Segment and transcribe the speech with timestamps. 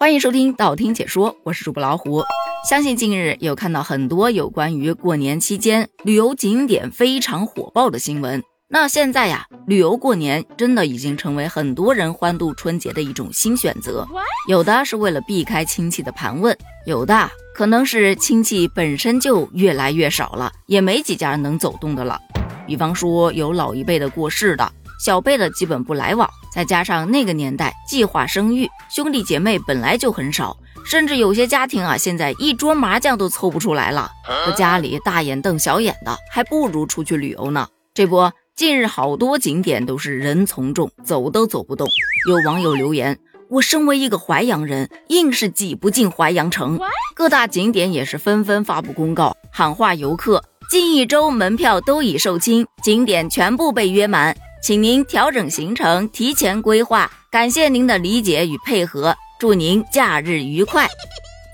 [0.00, 2.22] 欢迎收听道听解说，我是主播老虎。
[2.66, 8.42] 相信近日有看到很多有关于过年期间旅游景点非常火爆的新闻。
[8.66, 14.08] 那现在呀，旅游过年真的已经成为很多人欢度春节的一种新选择。
[14.48, 16.56] 有的是为了避开亲戚的盘问，
[16.86, 22.18] 有的可能是亲戚本身就越来越少了，也没几家能走动的了。
[22.66, 24.72] 比方说有老一辈的过世的，
[25.04, 26.28] 小辈的基本不来往。
[26.52, 34.10] 再加上那个年代计划生育，兄弟姐妹本来就很少，甚至有些家庭啊，现在一桌麻将都凑不出来了，
[34.44, 37.68] 搁家里大眼瞪小眼的，还不如出去旅游呢。
[37.94, 41.88] 这不，近日好多景点都是人从众，走都走不动。
[42.28, 46.78] 有网友留言：“我身为一个淮阳人，硬是挤不进淮阳城。”
[47.14, 54.36] 各大景点也是纷纷发布公告，喊话游客：近一周门票都已售罄，景点全部被约满。
[54.62, 57.10] 请您调整行程，提前规划。
[57.30, 60.86] 感谢您的理解与配合，祝您假日愉快。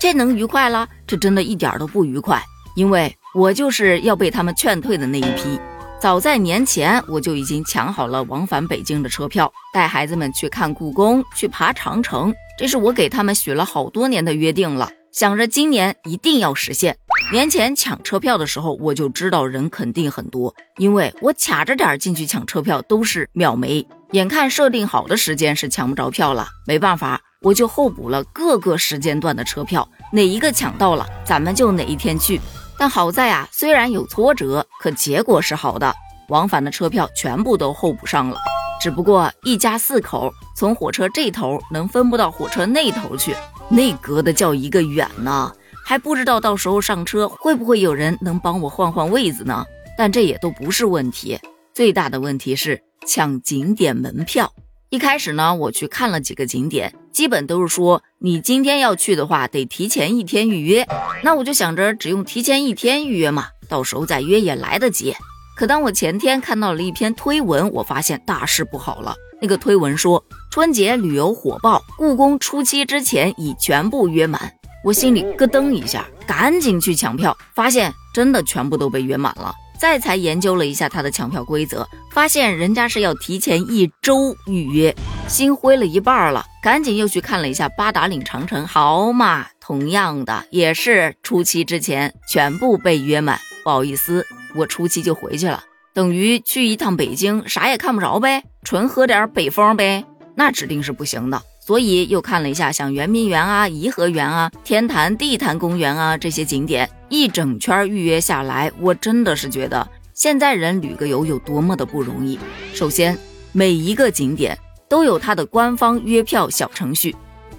[0.01, 0.89] 这能愉快了？
[1.07, 2.43] 这真的一点都不愉快，
[2.75, 5.57] 因为我就是要被他们劝退的那一批。
[6.01, 12.33] 早在年前，我就已经抢好了往返北京的车票，带孩子们去看故宫，去爬长城。
[12.59, 16.97] 这是我给他们许了好多年的约定了，想着今年一定要实现。
[17.29, 23.85] 年前抢车票的时候，我就知道人肯定很多，因为我卡着点进去抢车票都是秒没。
[24.11, 32.39] 眼看设定好的时间是抢不着票了，没办法，我就候补了各个时间段的车票，哪一个抢到了，咱们就哪一天去。
[32.79, 35.93] 但好在啊，虽然有挫折，可结果是好的，
[36.29, 38.39] 往返的车票全部都候补上了。
[38.79, 43.35] 只不过一家四口从火车这头能分不到火车那头去，
[43.67, 45.51] 那隔的叫一个远呢。
[45.87, 49.65] 还不知道到时候上车会不会有人能帮我换换位子呢？
[49.97, 51.39] 但这也都不是问题，
[51.73, 54.51] 最大的问题是抢景点门票。
[54.89, 60.85] 一开始呢，我去看了几个景点，基本都是说你今天要去的话，得提前一天预约。
[61.23, 65.15] 那我就想着只用提前一天预约嘛，到时候再约也来得及。
[65.55, 69.15] 可当我前天看到了一篇推文，我发现大事不好了。
[69.41, 74.51] 那个推文说春节旅游火爆，故宫初七之前已全部约满。
[74.87, 79.53] 我心里咯噔一下，赶紧去抢票，发现真的全部都被约满了。
[79.77, 84.95] 再才研究了一下他的抢票规则，发现人家是要提前一周预约，
[85.27, 86.45] 心灰了一半了。
[86.63, 93.37] 赶紧又去看了一下八达岭长城，好嘛，同样的也是初七之前全部被约满。
[93.65, 94.25] 不好意思，
[94.55, 100.05] 我初七就回去了，等于去一趟北京，啥也看不着呗，纯喝点北风呗，
[100.35, 101.41] 那指定是不行的。
[101.67, 112.39] 所以又看了一下像圆明园啊、颐和园啊、天坛地坛公园啊这些景点，一整圈预约下来，我真的是觉得现在人旅个游有多么的不容易。
[112.73, 113.17] 首先，
[113.51, 114.57] 每一个景点
[114.87, 117.13] 都有它的官方约票小程序，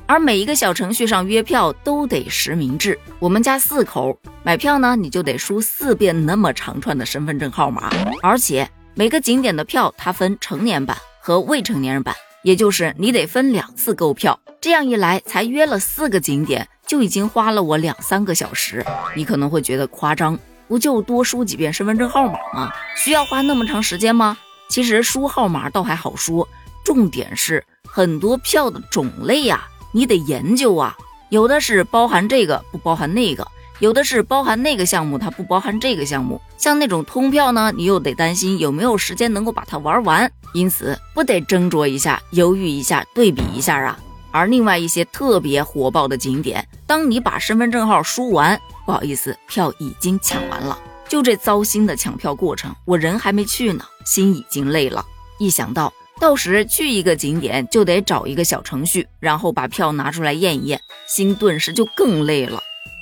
[0.07, 2.99] 而每一个小程序上约票都得实名制。
[3.19, 7.91] 我们家四口买票呢，你就得输四遍那么长串的身份证号码，
[8.23, 12.15] 而且每个景点的票它分成年版和未成年人版。
[12.49, 18.83] 也就是你得分两次购票，这样一来才约了四个景点，就已经花了我两三个小时。
[19.15, 22.73] 你可能会觉得夸张，不就多输几遍身份证号码吗？
[22.97, 24.39] 需要花那么长时间吗？
[24.71, 26.49] 其实输号码倒还好说，
[26.87, 30.97] 重点是很多票的种类呀，你得研究啊，
[31.29, 33.47] 有的是包含这个，不包含那个。
[33.81, 36.41] 有的是包含那个项目，它不包含这个项目。
[36.57, 43.99] 像那种通票呢，你又得担心有没有时间能够把它玩完，因此不得斟酌一下、犹豫一下、对比一下啊。
[44.33, 50.77] 而另外一些特别火爆的景点，当你把身份证号输完，不好意思，票已经抢完了。
[51.09, 55.05] 就这糟心的抢票过程，我人还没去呢，心已经累了。
[55.39, 62.61] 一想到到时去一个景点就得找一个小程序，然后把票拿出来验一验，心顿时就更累了。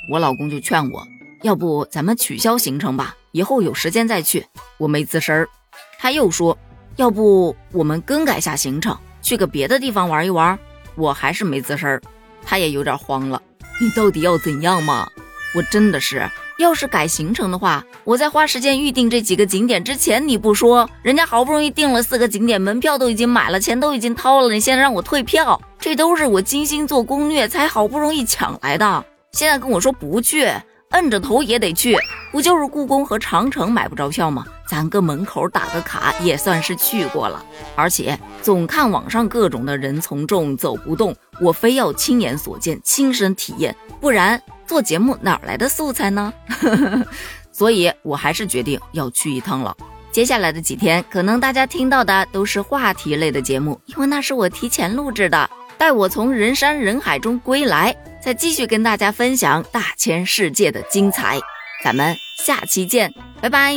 [0.08, 1.06] 我老公就劝我，
[1.42, 4.46] 要不咱们取消行程吧，以后有时间再去。
[4.78, 5.48] 我没吱声儿。
[5.98, 6.56] 他又说，
[6.96, 10.58] 要不我们更改下行程，去个别的地方玩一玩。
[10.94, 12.00] 我还是没吱声儿。
[12.44, 13.42] 他也有点慌了，
[13.80, 15.08] 你到底要怎样嘛？
[15.56, 29.04] 我真的是，要是改行程的话，我在花时间预定这几个景点之前你不说，人家好不容易订了四个景点，门票都已经买了，钱都已经掏了，你现在让我退票，这都是我精心做攻略才好不容易抢来的。
[29.36, 30.50] 现在跟我说不去，
[30.92, 31.94] 摁着头也得去，
[32.32, 34.46] 不就是故宫和长城买不着票吗？
[34.66, 37.44] 咱搁门口打个卡也算是去过了。
[37.74, 46.32] 而且总看网上各种的人从众走不动，我非要亲眼所见，亲身体验，不然做节目哪来的素材呢？
[47.52, 49.76] 所以我还是决定要去一趟了。
[50.10, 55.50] 接下来的几天，可能大家听到的都是话题类的节目，因为那是我提前录制的。
[55.78, 57.94] 待我从人山人海中归来，
[58.26, 61.38] 再继续跟大家分享大千世界的精彩。
[61.84, 63.76] 咱们下期见，拜拜。